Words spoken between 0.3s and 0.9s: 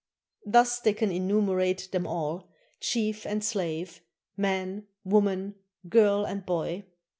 Thus